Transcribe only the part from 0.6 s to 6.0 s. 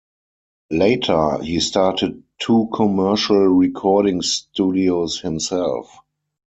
Later, he started two commercial recording studios himself.